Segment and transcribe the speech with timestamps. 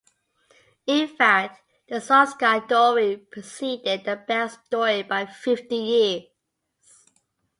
[0.87, 6.23] In fact, the Swampscott dory preceded the Banks dory by fifty years.